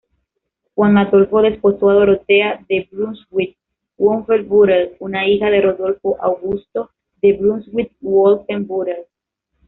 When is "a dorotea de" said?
1.91-2.89